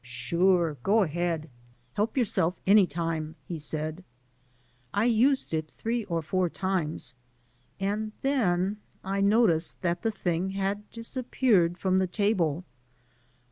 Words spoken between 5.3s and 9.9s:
it three or four times, and then I noticed